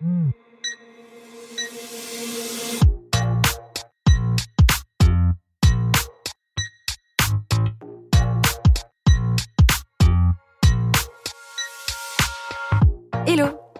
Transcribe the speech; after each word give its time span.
Hello 0.00 0.32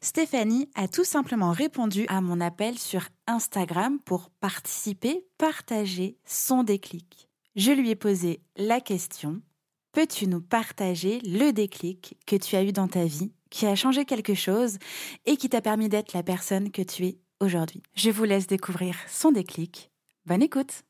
Stéphanie 0.00 0.68
a 0.74 0.88
tout 0.88 1.04
simplement 1.04 1.52
répondu 1.52 2.06
à 2.08 2.20
mon 2.20 2.40
appel 2.40 2.78
sur 2.78 3.08
Instagram 3.26 3.98
pour 4.04 4.30
participer, 4.30 5.26
partager 5.38 6.16
son 6.24 6.62
déclic. 6.62 7.28
Je 7.56 7.72
lui 7.72 7.90
ai 7.90 7.96
posé 7.96 8.40
la 8.56 8.80
question 8.80 9.40
Peux-tu 9.92 10.26
nous 10.26 10.40
partager 10.40 11.20
le 11.20 11.52
déclic 11.52 12.16
que 12.26 12.34
tu 12.34 12.56
as 12.56 12.64
eu 12.64 12.72
dans 12.72 12.88
ta 12.88 13.04
vie, 13.04 13.32
qui 13.48 13.64
a 13.64 13.76
changé 13.76 14.04
quelque 14.04 14.34
chose 14.34 14.78
et 15.24 15.36
qui 15.36 15.48
t'a 15.48 15.60
permis 15.60 15.88
d'être 15.88 16.14
la 16.14 16.24
personne 16.24 16.72
que 16.72 16.82
tu 16.82 17.06
es 17.06 17.18
aujourd'hui? 17.38 17.80
Je 17.94 18.10
vous 18.10 18.24
laisse 18.24 18.48
découvrir 18.48 18.96
son 19.08 19.30
déclic. 19.30 19.92
Bonne 20.26 20.42
écoute 20.42 20.82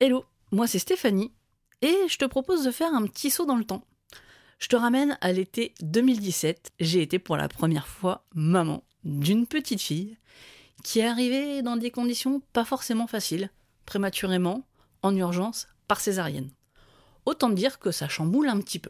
Hello, 0.00 0.24
moi 0.50 0.66
c'est 0.66 0.80
Stéphanie 0.80 1.32
et 1.80 1.96
je 2.08 2.18
te 2.18 2.24
propose 2.24 2.64
de 2.64 2.72
faire 2.72 2.92
un 2.92 3.06
petit 3.06 3.30
saut 3.30 3.46
dans 3.46 3.56
le 3.56 3.64
temps. 3.64 3.84
Je 4.64 4.68
te 4.70 4.76
ramène 4.76 5.18
à 5.20 5.30
l'été 5.30 5.74
2017. 5.82 6.72
J'ai 6.80 7.02
été 7.02 7.18
pour 7.18 7.36
la 7.36 7.48
première 7.48 7.86
fois 7.86 8.24
maman 8.34 8.82
d'une 9.04 9.46
petite 9.46 9.82
fille 9.82 10.16
qui 10.82 11.00
est 11.00 11.06
arrivée 11.06 11.60
dans 11.60 11.76
des 11.76 11.90
conditions 11.90 12.40
pas 12.54 12.64
forcément 12.64 13.06
faciles, 13.06 13.50
prématurément, 13.84 14.66
en 15.02 15.14
urgence, 15.14 15.68
par 15.86 16.00
césarienne. 16.00 16.48
Autant 17.26 17.50
dire 17.50 17.78
que 17.78 17.90
ça 17.90 18.08
chamboule 18.08 18.48
un 18.48 18.58
petit 18.58 18.78
peu. 18.78 18.88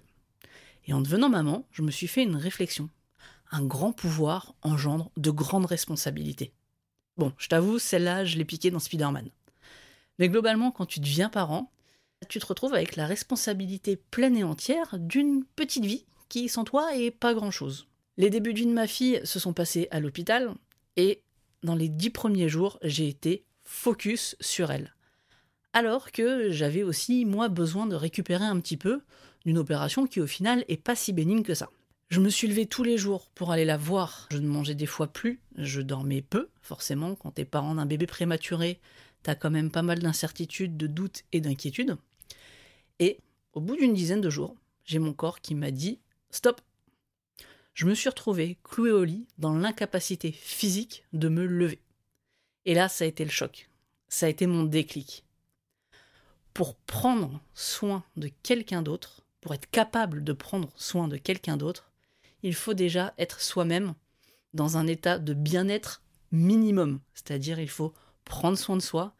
Et 0.87 0.93
en 0.93 1.01
devenant 1.01 1.29
maman, 1.29 1.67
je 1.73 1.83
me 1.83 1.91
suis 1.91 2.07
fait 2.07 2.23
une 2.23 2.37
réflexion. 2.37 2.89
Un 3.51 3.65
grand 3.65 3.91
pouvoir 3.91 4.55
engendre 4.63 5.11
de 5.17 5.33
grandes 5.33 5.67
responsabilités. 5.67 6.53
Bon, 7.17 7.33
je 7.37 7.49
t'avoue, 7.49 7.81
celle-là, 7.81 8.25
je 8.25 8.39
l'ai 8.39 8.45
piquée 8.45 8.71
dans 8.71 8.79
Spider-Man. 8.79 9.29
Mais 10.21 10.29
globalement, 10.29 10.71
quand 10.71 10.87
tu 10.87 11.01
deviens 11.01 11.31
parent, 11.31 11.73
tu 12.29 12.39
te 12.39 12.47
retrouves 12.47 12.75
avec 12.75 12.97
la 12.97 13.07
responsabilité 13.07 13.97
pleine 13.97 14.37
et 14.37 14.45
entière 14.45 14.99
d'une 14.99 15.45
petite 15.57 15.85
vie 15.85 16.07
qui, 16.29 16.49
sans 16.49 16.65
toi, 16.65 16.97
est 16.97 17.11
pas 17.11 17.35
grand-chose. 17.35 17.87
Les 18.17 18.31
débuts 18.31 18.55
de 18.55 18.67
ma 18.67 18.87
fille 18.87 19.21
se 19.25 19.39
sont 19.39 19.53
passés 19.53 19.89
à 19.91 20.01
l'hôpital 20.01 20.55
et 20.97 21.23
dans 21.63 21.75
les 21.75 21.89
dix 21.89 22.11
premiers 22.11 22.49
jours, 22.49 22.79
j'ai 22.83 23.09
été 23.09 23.45
focus 23.63 24.37
sur 24.41 24.71
elle. 24.71 24.95
Alors 25.73 26.13
que 26.13 26.51
j'avais 26.51 26.83
aussi, 26.83 27.25
moi, 27.25 27.49
besoin 27.49 27.87
de 27.87 27.97
récupérer 27.97 28.45
un 28.45 28.61
petit 28.61 28.77
peu 28.77 29.03
d'une 29.45 29.59
opération 29.59 30.07
qui, 30.07 30.21
au 30.21 30.27
final, 30.27 30.65
est 30.69 30.77
pas 30.77 30.95
si 30.95 31.13
bénigne 31.13 31.43
que 31.43 31.55
ça. 31.55 31.71
Je 32.11 32.21
me 32.21 32.29
suis 32.29 32.47
levé 32.47 32.67
tous 32.67 32.85
les 32.85 32.99
jours 32.99 33.31
pour 33.35 33.51
aller 33.51 33.65
la 33.65 33.77
voir. 33.77 34.29
Je 34.31 34.39
ne 34.39 34.47
mangeais 34.47 34.75
des 34.75 34.87
fois 34.87 35.09
plus, 35.09 35.41
je 35.57 35.81
dormais 35.81 36.23
peu, 36.23 36.49
forcément, 36.63 37.15
quand 37.17 37.33
t'es 37.33 37.45
parent 37.45 37.75
d'un 37.75 37.87
bébé 37.87 38.07
prématuré, 38.07 38.79
t'as 39.25 39.35
quand 39.35 39.51
même 39.51 39.71
pas 39.71 39.83
mal 39.83 39.99
d'incertitudes, 39.99 40.77
de 40.77 40.87
doutes 40.87 41.25
et 41.33 41.41
d'inquiétudes. 41.41 41.97
Et 42.99 43.19
au 43.53 43.61
bout 43.61 43.77
d'une 43.77 43.95
dizaine 43.95 44.21
de 44.21 44.31
jours, 44.31 44.57
j'ai 44.85 44.99
mon 44.99 45.13
corps 45.13 45.41
qui 45.41 45.55
m'a 45.55 45.71
dit 45.71 46.01
Stop 46.31 46.61
Je 47.73 47.87
me 47.87 47.95
suis 47.95 48.09
retrouvé 48.09 48.59
cloué 48.63 48.91
au 48.91 49.05
lit 49.05 49.27
dans 49.39 49.55
l'incapacité 49.55 50.33
physique 50.33 51.05
de 51.13 51.29
me 51.29 51.45
lever. 51.45 51.81
Et 52.65 52.75
là, 52.75 52.89
ça 52.89 53.05
a 53.05 53.09
été 53.09 53.25
le 53.25 53.31
choc. 53.31 53.69
Ça 54.09 54.27
a 54.27 54.29
été 54.29 54.47
mon 54.47 54.65
déclic. 54.65 55.25
Pour 56.53 56.77
prendre 56.77 57.41
soin 57.55 58.05
de 58.17 58.29
quelqu'un 58.43 58.83
d'autre, 58.83 59.25
pour 59.41 59.55
être 59.55 59.71
capable 59.71 60.23
de 60.25 60.33
prendre 60.33 60.71
soin 60.77 61.09
de 61.09 61.17
quelqu'un 61.17 61.57
d'autre, 61.57 61.91
il 62.43 62.55
faut 62.55 62.75
déjà 62.75 63.13
être 63.19 63.41
soi-même 63.41 63.95
dans 64.53 64.77
un 64.77 64.87
état 64.87 65.19
de 65.19 65.35
bien-être 65.35 66.03
minimum. 66.31 67.01
C'est-à-dire, 67.15 67.59
il 67.59 67.69
faut 67.69 67.93
prendre 68.25 68.57
soin 68.57 68.77
de 68.77 68.83
soi, 68.83 69.15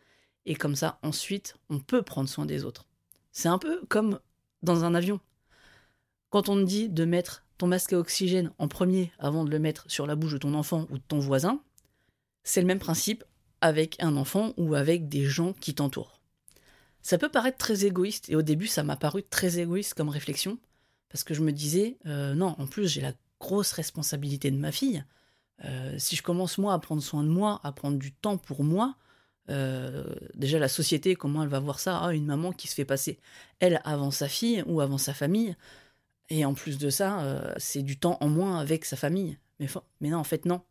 et 0.47 0.55
comme 0.55 0.77
ça, 0.77 0.99
ensuite, 1.03 1.57
on 1.71 1.81
peut 1.81 2.03
prendre 2.03 2.29
soin 2.29 2.47
des 2.47 2.65
autres. 2.65 2.87
C'est 3.35 3.49
un 3.49 3.59
peu 3.59 3.83
comme 3.89 4.21
dans 4.63 4.85
un 4.85 4.95
avion. 4.95 5.21
Quand 6.31 6.49
on 6.49 6.57
te 6.57 6.63
dit 6.63 6.89
de 6.89 7.05
mettre 7.05 7.45
ton 7.59 7.67
masque 7.67 7.93
à 7.93 7.99
oxygène 7.99 8.53
en 8.59 8.69
premier 8.69 9.13
avant 9.19 9.45
de 9.45 9.51
le 9.51 9.59
mettre 9.59 9.85
sur 9.91 10.07
la 10.07 10.15
bouche 10.15 10.33
de 10.33 10.39
ton 10.39 10.55
enfant 10.55 10.87
ou 10.91 10.99
de 10.99 11.03
ton 11.07 11.19
voisin, 11.19 11.61
c'est 12.45 12.61
le 12.61 12.67
même 12.67 12.79
principe 12.79 13.25
avec 13.61 13.97
un 14.03 14.17
enfant 14.17 14.53
ou 14.57 14.75
avec 14.75 15.09
des 15.09 15.25
gens 15.25 15.53
qui 15.53 15.75
t'entourent. 15.75 16.21
Ça 17.03 17.19
peut 17.19 17.29
paraître 17.29 17.59
très 17.59 17.85
égoïste, 17.85 18.31
et 18.31 18.37
au 18.37 18.43
début 18.43 18.67
ça 18.67 18.83
m'a 18.83 18.97
paru 18.97 19.23
très 19.23 19.59
égoïste 19.59 19.95
comme 19.95 20.09
réflexion, 20.09 20.59
parce 21.09 21.25
que 21.25 21.35
je 21.35 21.43
me 21.43 21.53
disais, 21.53 21.99
euh, 22.07 22.35
non, 22.35 22.55
en 22.59 22.67
plus 22.67 22.89
j'ai 22.89 23.01
la 23.01 23.13
grosse 23.41 23.73
responsabilité 23.73 24.51
de 24.51 24.57
ma 24.57 24.73
fille, 24.73 25.05
euh, 25.65 25.99
si 25.99 26.17
je 26.17 26.23
commence 26.23 26.57
moi 26.57 26.73
à 26.73 26.79
prendre 26.79 27.03
soin 27.03 27.23
de 27.23 27.29
moi, 27.29 27.61
à 27.63 27.73
prendre 27.73 27.99
du 27.99 28.13
temps 28.13 28.39
pour 28.39 28.65
moi, 28.65 28.97
euh, 29.51 30.05
déjà 30.35 30.59
la 30.59 30.69
société, 30.69 31.15
comment 31.17 31.43
elle 31.43 31.49
va 31.49 31.61
voir 31.61 31.81
ça? 31.81 31.99
Ah, 31.99 32.15
Une 32.15 32.27
maman 32.27 32.53
qui 32.53 32.69
se 32.69 32.75
fait 32.75 32.85
passer, 32.85 33.19
elle, 33.61 33.81
avant 33.85 34.11
sa 34.11 34.29
fille 34.29 34.63
ou 34.67 34.81
avant 34.81 34.99
sa 34.99 35.15
famille. 35.15 35.57
Et 36.31 36.45
en 36.45 36.55
plus 36.55 36.79
de 36.79 36.91
ça, 36.91 37.21
euh, 37.23 37.53
c'est 37.59 37.83
du 37.83 37.99
temps 37.99 38.19
en 38.21 38.29
moins 38.29 38.59
avec 38.59 38.85
sa 38.85 38.97
famille. 38.97 39.39
Mais, 39.61 39.69
mais 40.01 40.09
non, 40.09 40.19
en 40.19 40.25
fait, 40.25 40.47
non. 40.47 40.63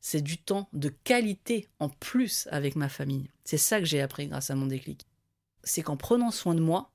C'est 0.00 0.20
du 0.20 0.38
temps 0.38 0.68
de 0.72 0.88
qualité 0.88 1.68
en 1.78 1.88
plus 1.88 2.48
avec 2.50 2.76
ma 2.76 2.88
famille. 2.88 3.30
C'est 3.44 3.56
ça 3.58 3.78
que 3.80 3.86
j'ai 3.86 4.00
appris 4.00 4.28
grâce 4.28 4.50
à 4.50 4.54
mon 4.54 4.66
déclic. 4.66 5.06
C'est 5.64 5.82
qu'en 5.82 5.96
prenant 5.96 6.30
soin 6.30 6.54
de 6.54 6.60
moi, 6.60 6.92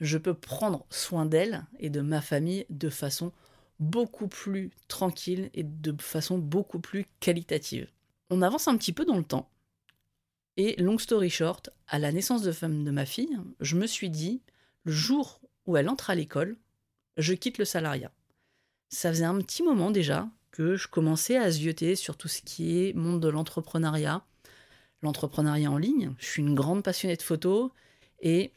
je 0.00 0.18
peux 0.18 0.34
prendre 0.34 0.86
soin 0.90 1.26
d'elle 1.26 1.64
et 1.78 1.90
de 1.90 2.00
ma 2.00 2.20
famille 2.20 2.66
de 2.70 2.90
façon 2.90 3.32
beaucoup 3.80 4.28
plus 4.28 4.70
tranquille 4.88 5.50
et 5.54 5.62
de 5.62 5.94
façon 6.00 6.38
beaucoup 6.38 6.80
plus 6.80 7.06
qualitative. 7.20 7.88
On 8.30 8.42
avance 8.42 8.68
un 8.68 8.76
petit 8.76 8.92
peu 8.92 9.04
dans 9.04 9.16
le 9.16 9.24
temps 9.24 9.50
et 10.56 10.80
long 10.80 10.98
story 10.98 11.30
short, 11.30 11.70
à 11.88 11.98
la 11.98 12.12
naissance 12.12 12.42
de 12.42 12.52
femme 12.52 12.84
de 12.84 12.90
ma 12.90 13.06
fille, 13.06 13.38
je 13.60 13.76
me 13.76 13.86
suis 13.86 14.10
dit, 14.10 14.42
le 14.84 14.92
jour 14.92 15.40
où 15.66 15.76
elle 15.76 15.88
entre 15.88 16.10
à 16.10 16.14
l'école, 16.14 16.56
je 17.16 17.34
quitte 17.34 17.58
le 17.58 17.64
salariat. 17.64 18.12
Ça 18.88 19.10
faisait 19.10 19.24
un 19.24 19.40
petit 19.40 19.62
moment 19.62 19.90
déjà 19.90 20.28
que 20.50 20.76
je 20.76 20.86
commençais 20.86 21.36
à 21.36 21.50
zioter 21.50 21.96
sur 21.96 22.16
tout 22.16 22.28
ce 22.28 22.42
qui 22.42 22.78
est 22.78 22.92
monde 22.92 23.20
de 23.20 23.28
l'entrepreneuriat, 23.28 24.24
l'entrepreneuriat 25.02 25.70
en 25.70 25.78
ligne. 25.78 26.14
Je 26.18 26.26
suis 26.26 26.42
une 26.42 26.54
grande 26.54 26.84
passionnée 26.84 27.16
de 27.16 27.22
photos 27.22 27.70
et 28.20 28.52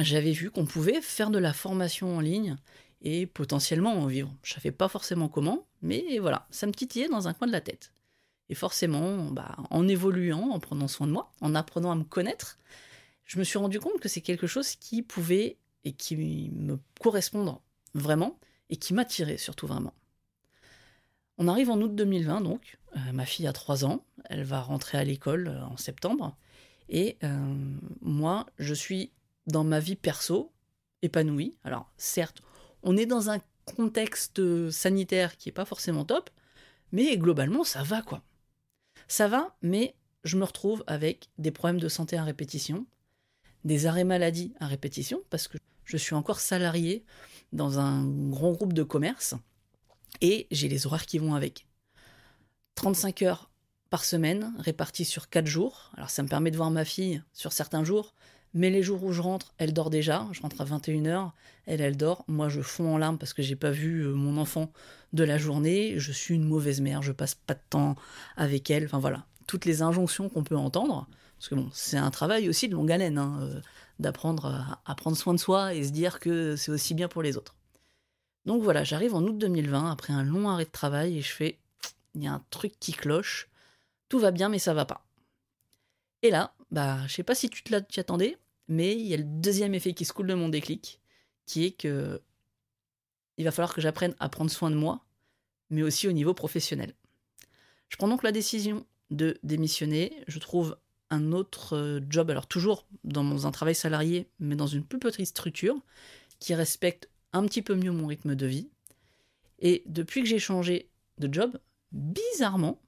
j'avais 0.00 0.32
vu 0.32 0.50
qu'on 0.50 0.66
pouvait 0.66 1.00
faire 1.00 1.30
de 1.30 1.38
la 1.38 1.52
formation 1.52 2.16
en 2.16 2.20
ligne 2.20 2.56
et 3.02 3.26
potentiellement 3.26 3.92
en 3.92 4.06
vivre. 4.06 4.34
Je 4.42 4.54
savais 4.54 4.72
pas 4.72 4.88
forcément 4.88 5.28
comment, 5.28 5.66
mais 5.82 6.18
voilà, 6.18 6.48
ça 6.50 6.66
me 6.66 6.72
titillait 6.72 7.08
dans 7.08 7.28
un 7.28 7.34
coin 7.34 7.46
de 7.46 7.52
la 7.52 7.60
tête. 7.60 7.92
Et 8.50 8.54
forcément, 8.54 9.26
bah, 9.26 9.56
en 9.70 9.86
évoluant, 9.88 10.50
en 10.50 10.60
prenant 10.60 10.88
soin 10.88 11.06
de 11.06 11.12
moi, 11.12 11.32
en 11.40 11.54
apprenant 11.54 11.90
à 11.90 11.94
me 11.94 12.04
connaître, 12.04 12.58
je 13.24 13.38
me 13.38 13.44
suis 13.44 13.58
rendu 13.58 13.78
compte 13.78 14.00
que 14.00 14.08
c'est 14.08 14.22
quelque 14.22 14.46
chose 14.46 14.74
qui 14.76 15.02
pouvait 15.02 15.58
et 15.84 15.92
qui 15.92 16.50
me 16.54 16.78
correspondre 17.00 17.60
vraiment 17.94 18.38
et 18.70 18.76
qui 18.76 18.94
m'attirait 18.94 19.36
surtout 19.36 19.66
vraiment. 19.66 19.94
On 21.36 21.46
arrive 21.46 21.70
en 21.70 21.80
août 21.80 21.94
2020 21.94 22.40
donc, 22.40 22.78
euh, 22.96 23.12
ma 23.12 23.24
fille 23.24 23.46
a 23.46 23.52
3 23.52 23.84
ans, 23.84 24.04
elle 24.24 24.42
va 24.42 24.60
rentrer 24.60 24.98
à 24.98 25.04
l'école 25.04 25.48
euh, 25.48 25.62
en 25.64 25.76
septembre, 25.76 26.36
et 26.88 27.16
euh, 27.22 27.54
moi 28.00 28.46
je 28.58 28.74
suis 28.74 29.12
dans 29.46 29.62
ma 29.62 29.78
vie 29.78 29.94
perso 29.94 30.50
épanouie. 31.02 31.56
Alors 31.64 31.90
certes, 31.96 32.42
on 32.82 32.96
est 32.96 33.06
dans 33.06 33.30
un 33.30 33.38
contexte 33.66 34.70
sanitaire 34.70 35.36
qui 35.36 35.48
n'est 35.48 35.52
pas 35.52 35.64
forcément 35.64 36.04
top, 36.04 36.30
mais 36.92 37.16
globalement 37.16 37.62
ça 37.62 37.82
va 37.82 38.02
quoi. 38.02 38.22
Ça 39.08 39.26
va, 39.26 39.56
mais 39.62 39.94
je 40.24 40.36
me 40.36 40.44
retrouve 40.44 40.84
avec 40.86 41.30
des 41.38 41.50
problèmes 41.50 41.80
de 41.80 41.88
santé 41.88 42.16
à 42.16 42.24
répétition, 42.24 42.86
des 43.64 43.86
arrêts 43.86 44.04
maladie 44.04 44.54
à 44.60 44.66
répétition, 44.66 45.22
parce 45.30 45.48
que 45.48 45.58
je 45.84 45.96
suis 45.96 46.14
encore 46.14 46.40
salarié 46.40 47.04
dans 47.52 47.78
un 47.78 48.06
grand 48.06 48.52
groupe 48.52 48.74
de 48.74 48.82
commerce 48.82 49.34
et 50.20 50.46
j'ai 50.50 50.68
les 50.68 50.86
horaires 50.86 51.06
qui 51.06 51.18
vont 51.18 51.34
avec. 51.34 51.66
35 52.74 53.22
heures 53.22 53.50
par 53.90 54.04
semaine, 54.04 54.54
réparties 54.58 55.06
sur 55.06 55.30
4 55.30 55.46
jours. 55.46 55.90
Alors 55.96 56.10
ça 56.10 56.22
me 56.22 56.28
permet 56.28 56.50
de 56.50 56.56
voir 56.56 56.70
ma 56.70 56.84
fille 56.84 57.22
sur 57.32 57.52
certains 57.52 57.84
jours, 57.84 58.14
mais 58.54 58.70
les 58.70 58.82
jours 58.82 59.02
où 59.04 59.12
je 59.12 59.20
rentre, 59.20 59.52
elle 59.58 59.72
dort 59.72 59.90
déjà. 59.90 60.26
Je 60.32 60.40
rentre 60.40 60.60
à 60.60 60.64
21h, 60.64 61.30
elle, 61.66 61.80
elle 61.80 61.96
dort. 61.96 62.24
Moi, 62.28 62.48
je 62.48 62.60
fonds 62.60 62.94
en 62.94 62.98
larmes 62.98 63.18
parce 63.18 63.34
que 63.34 63.42
j'ai 63.42 63.56
pas 63.56 63.70
vu 63.70 64.00
euh, 64.00 64.14
mon 64.14 64.36
enfant 64.38 64.72
de 65.12 65.24
la 65.24 65.38
journée. 65.38 65.98
Je 65.98 66.12
suis 66.12 66.34
une 66.34 66.44
mauvaise 66.44 66.80
mère, 66.80 67.02
je 67.02 67.12
passe 67.12 67.34
pas 67.34 67.54
de 67.54 67.60
temps 67.70 67.96
avec 68.36 68.70
elle. 68.70 68.86
Enfin 68.86 68.98
voilà, 68.98 69.26
toutes 69.46 69.64
les 69.64 69.82
injonctions 69.82 70.28
qu'on 70.28 70.44
peut 70.44 70.56
entendre. 70.56 71.06
Parce 71.38 71.48
que 71.48 71.54
bon, 71.54 71.68
c'est 71.72 71.98
un 71.98 72.10
travail 72.10 72.48
aussi 72.48 72.68
de 72.68 72.74
longue 72.74 72.90
haleine, 72.90 73.18
hein, 73.18 73.38
euh, 73.42 73.60
d'apprendre 73.98 74.80
à, 74.84 74.94
prendre 74.94 75.16
soin 75.16 75.34
de 75.34 75.38
soi 75.38 75.74
et 75.74 75.84
se 75.84 75.90
dire 75.90 76.18
que 76.18 76.56
c'est 76.56 76.72
aussi 76.72 76.94
bien 76.94 77.08
pour 77.08 77.22
les 77.22 77.36
autres. 77.36 77.54
Donc 78.44 78.62
voilà, 78.62 78.82
j'arrive 78.82 79.14
en 79.14 79.22
août 79.22 79.36
2020 79.38 79.90
après 79.90 80.12
un 80.12 80.24
long 80.24 80.48
arrêt 80.48 80.64
de 80.64 80.70
travail 80.70 81.18
et 81.18 81.22
je 81.22 81.32
fais, 81.32 81.58
il 82.14 82.24
y 82.24 82.26
a 82.26 82.32
un 82.32 82.42
truc 82.50 82.72
qui 82.80 82.92
cloche. 82.92 83.48
Tout 84.08 84.18
va 84.18 84.30
bien, 84.30 84.48
mais 84.48 84.58
ça 84.58 84.74
va 84.74 84.84
pas. 84.84 85.04
Et 86.22 86.30
là, 86.30 86.54
bah, 86.70 87.06
je 87.06 87.14
sais 87.14 87.22
pas 87.22 87.34
si 87.34 87.48
tu 87.48 87.62
t'y 87.62 88.00
attendais, 88.00 88.36
mais 88.68 88.94
il 88.94 89.06
y 89.06 89.14
a 89.14 89.16
le 89.16 89.24
deuxième 89.24 89.74
effet 89.74 89.94
qui 89.94 90.04
se 90.04 90.12
coule 90.12 90.26
de 90.26 90.34
mon 90.34 90.48
déclic, 90.48 91.00
qui 91.46 91.64
est 91.64 91.72
que 91.72 92.20
il 93.38 93.44
va 93.44 93.52
falloir 93.52 93.72
que 93.72 93.80
j'apprenne 93.80 94.14
à 94.18 94.28
prendre 94.28 94.50
soin 94.50 94.70
de 94.70 94.76
moi, 94.76 95.04
mais 95.70 95.82
aussi 95.82 96.08
au 96.08 96.12
niveau 96.12 96.34
professionnel. 96.34 96.94
Je 97.88 97.96
prends 97.96 98.08
donc 98.08 98.22
la 98.22 98.32
décision 98.32 98.84
de 99.10 99.38
démissionner. 99.44 100.12
Je 100.26 100.38
trouve 100.38 100.76
un 101.10 101.32
autre 101.32 101.76
euh, 101.76 102.00
job, 102.10 102.30
alors 102.30 102.46
toujours 102.46 102.86
dans 103.04 103.46
un 103.46 103.50
travail 103.50 103.74
salarié, 103.74 104.28
mais 104.40 104.56
dans 104.56 104.66
une 104.66 104.84
plus 104.84 104.98
petite 104.98 105.26
structure, 105.26 105.80
qui 106.40 106.54
respecte 106.54 107.08
un 107.32 107.44
petit 107.46 107.62
peu 107.62 107.74
mieux 107.74 107.92
mon 107.92 108.06
rythme 108.06 108.34
de 108.34 108.46
vie. 108.46 108.68
Et 109.60 109.82
depuis 109.86 110.22
que 110.22 110.28
j'ai 110.28 110.38
changé 110.38 110.90
de 111.18 111.32
job, 111.32 111.58
bizarrement, 111.92 112.80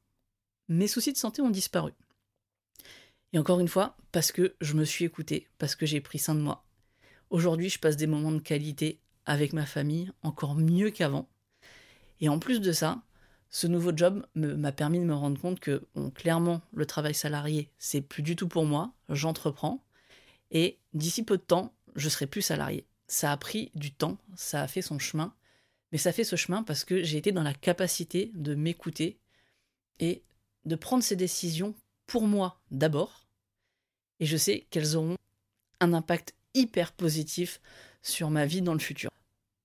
mes 0.69 0.89
soucis 0.89 1.13
de 1.13 1.19
santé 1.19 1.43
ont 1.43 1.51
disparu. 1.51 1.93
Et 3.33 3.39
encore 3.39 3.61
une 3.61 3.69
fois, 3.69 3.97
parce 4.13 4.33
que 4.33 4.57
je 4.61 4.75
me 4.75 4.85
suis 4.85 5.05
écoutée, 5.05 5.49
parce 5.59 5.77
que 5.77 5.87
j'ai 5.87 6.01
pris 6.01 6.19
soin 6.19 6.35
de 6.35 6.41
moi. 6.41 6.65
Aujourd'hui, 7.31 7.71
je 7.71 7.79
passe 7.79 7.97
des 7.97 8.09
moments 8.09 8.33
de 8.33 8.41
qualité 8.41 9.01
avec 9.25 9.53
ma 9.53 9.67
famille 9.67 10.11
encore 10.23 10.57
mieux 10.57 10.91
qu'avant. 10.91 11.29
Et 12.21 12.29
en 12.29 12.39
plus 12.39 12.61
de 12.61 12.73
ça, 12.73 13.03
ce 13.49 13.67
nouveau 13.67 13.97
job 13.97 14.27
m'a 14.35 14.73
permis 14.73 14.99
de 14.99 15.05
me 15.05 15.15
rendre 15.15 15.41
compte 15.41 15.61
que 15.61 15.87
clairement, 16.15 16.61
le 16.73 16.87
travail 16.87 17.15
salarié, 17.15 17.71
c'est 17.79 18.01
plus 18.01 18.23
du 18.23 18.37
tout 18.37 18.49
pour 18.49 18.65
moi. 18.65 18.93
J'entreprends. 19.09 19.85
Et 20.51 20.79
d'ici 20.93 21.25
peu 21.25 21.37
de 21.37 21.43
temps, 21.43 21.73
je 21.95 22.09
serai 22.09 22.27
plus 22.27 22.43
salarié. 22.43 22.87
Ça 23.07 23.33
a 23.33 23.37
pris 23.37 23.71
du 23.75 23.93
temps, 23.93 24.19
ça 24.35 24.63
a 24.63 24.69
fait 24.69 24.83
son 24.83 24.99
chemin. 24.99 25.35
Mais 25.93 25.99
ça 25.99 26.13
fait 26.13 26.25
ce 26.25 26.37
chemin 26.37 26.63
parce 26.63 26.85
que 26.85 27.03
j'ai 27.03 27.19
été 27.19 27.33
dans 27.33 27.43
la 27.43 27.55
capacité 27.55 28.31
de 28.35 28.55
m'écouter 28.55 29.19
et 29.99 30.23
de 30.65 30.77
prendre 30.77 31.03
ces 31.03 31.17
décisions 31.17 31.75
pour 32.07 32.27
moi 32.27 32.61
d'abord, 32.71 33.20
et 34.21 34.27
je 34.27 34.37
sais 34.37 34.67
qu'elles 34.71 34.97
auront 34.97 35.17
un 35.81 35.93
impact 35.93 36.35
hyper 36.55 36.93
positif 36.93 37.61
sur 38.03 38.31
ma 38.31 38.47
vie 38.47 38.63
dans 38.63 38.75
le 38.75 38.79
futur. 38.79 39.11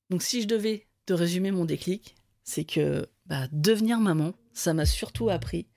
Donc 0.10 0.24
si 0.24 0.42
je 0.42 0.48
devais 0.48 0.88
te 1.06 1.14
résumer 1.14 1.52
mon 1.52 1.66
déclic, 1.66 2.16
c'est 2.44 2.64
que 2.64 3.08
bah, 3.26 3.48
devenir 3.52 4.00
maman, 4.00 4.34
ça 4.54 4.74
m'a 4.74 4.86
surtout 4.86 5.30
appris 5.30 5.68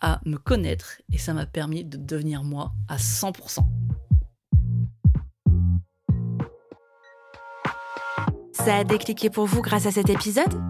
à 0.00 0.20
me 0.24 0.38
connaître 0.38 1.02
et 1.12 1.18
ça 1.18 1.34
m'a 1.34 1.46
permis 1.46 1.84
de 1.84 1.96
devenir 1.98 2.42
moi 2.42 2.72
à 2.88 2.96
100%. 2.96 3.60
Ça 8.52 8.76
a 8.76 8.84
décliqué 8.84 9.30
pour 9.30 9.46
vous 9.46 9.62
grâce 9.62 9.86
à 9.86 9.90
cet 9.90 10.10
épisode? 10.10 10.69